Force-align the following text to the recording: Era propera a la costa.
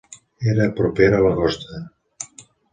Era 0.53 0.65
propera 0.79 1.19
a 1.21 1.21
la 1.27 1.31
costa. 1.43 1.85